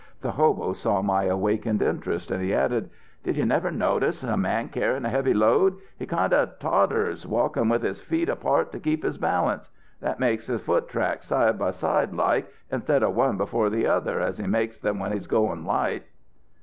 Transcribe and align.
The 0.21 0.31
hobo 0.31 0.73
saw 0.73 1.03
my 1.03 1.25
awakened 1.25 1.83
interest, 1.83 2.31
and 2.31 2.41
he 2.41 2.55
added: 2.55 2.89
"'Did 3.23 3.37
you 3.37 3.45
never 3.45 3.69
notice 3.69 4.23
a 4.23 4.35
man 4.35 4.69
carryin 4.69 5.05
a 5.05 5.09
heavy 5.09 5.35
load? 5.35 5.77
He 5.99 6.07
kind 6.07 6.33
of 6.33 6.57
totters, 6.57 7.27
walkin' 7.27 7.69
with 7.69 7.83
his 7.83 8.01
feet 8.01 8.27
apart 8.27 8.71
to 8.71 8.79
keep 8.79 9.03
his 9.03 9.19
balance. 9.19 9.69
That 9.99 10.19
makes 10.19 10.47
his 10.47 10.59
foot 10.61 10.89
tracks 10.89 11.27
side 11.27 11.59
by 11.59 11.69
side 11.69 12.15
like, 12.15 12.51
instead 12.71 13.03
of 13.03 13.13
one 13.15 13.37
before 13.37 13.69
the 13.69 13.85
other 13.85 14.19
as 14.19 14.39
he 14.39 14.47
makes 14.47 14.79
them 14.79 14.97
when 14.97 15.11
he's 15.11 15.27
goin' 15.27 15.65
light.'" 15.65 16.05